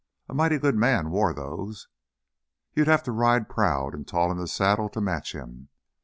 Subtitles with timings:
[0.27, 1.87] A mighty good man wore those.
[2.73, 5.69] You'd have to ride proud and tall in the saddle to match him.